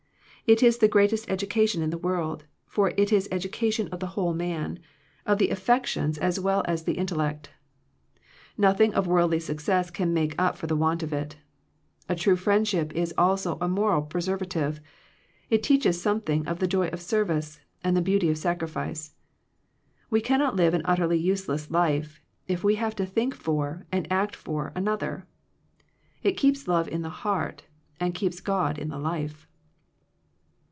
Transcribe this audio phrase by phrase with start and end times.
[0.47, 4.07] It is the greatest education in the world; for it is educa tion of the
[4.19, 4.79] whole man,
[5.25, 6.93] of the affections 154 Digitized by VjOOQIC THE WRECK OF FRIENDSHIP as well as the
[6.95, 7.49] intellect
[8.57, 11.37] Nothing of worldly success can make up for the want of it
[12.09, 14.81] And true friendship is also a moral preservative.
[15.49, 19.13] It teaches something of the joy of service, and the beauty of sacrifice.
[20.09, 24.11] We cannot live an utterly use less Hfe, if we have to think for, and
[24.11, 25.27] act for, another.
[26.23, 27.67] It keeps love in the heart,
[28.01, 29.47] and keeps God in the life.